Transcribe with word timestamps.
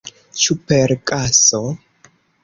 Ĉu 0.43 0.55
per 0.71 0.93
gaso? 1.11 1.61